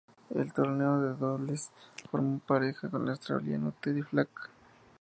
[0.31, 1.69] En el torneo de dobles,
[2.09, 4.49] formó pareja con el australiano Teddy Flack.